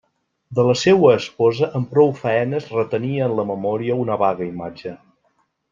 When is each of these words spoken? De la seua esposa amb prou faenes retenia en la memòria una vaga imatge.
De 0.59 0.63
la 0.67 0.75
seua 0.83 1.11
esposa 1.17 1.69
amb 1.81 1.91
prou 1.91 2.09
faenes 2.23 2.73
retenia 2.79 3.29
en 3.31 3.37
la 3.41 3.49
memòria 3.53 3.99
una 4.07 4.19
vaga 4.27 4.53
imatge. 4.55 4.97